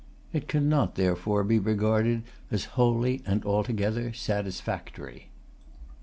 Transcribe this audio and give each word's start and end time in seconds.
It 0.33 0.47
cannot 0.47 0.95
therefore 0.95 1.43
be 1.43 1.59
regarded 1.59 2.23
as 2.49 2.65
wholly 2.73 3.21
and 3.23 3.45
altogether 3.45 4.13
satisfactory. 4.13 5.29